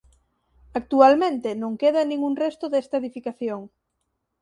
Actualmente 0.79 1.49
non 1.61 1.79
queda 1.81 2.01
ningún 2.11 2.33
resto 2.43 2.65
desta 2.73 2.99
edificación. 3.01 3.61